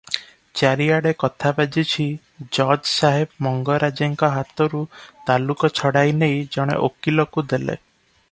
ଚାରିଆଡ଼େ 0.59 1.11
କଥା 1.23 1.49
ବାଜିଛି, 1.57 2.05
ଜଜସାହେବ 2.57 3.45
ମଙ୍ଗରାଜେଙ୍କ 3.47 4.31
ହାତରୁ 4.39 4.83
ତାଲୁକ 5.29 5.73
ଛଡ଼ାଇନେଇ 5.81 6.43
ଜଣେ 6.57 6.79
ଓକିଲକୁ 6.89 7.45
ଦେଲେ। 7.53 7.77